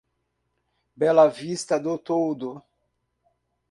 Bela 0.97 1.27
Vista 1.27 1.79
do 1.79 1.95
Toldo 1.95 2.59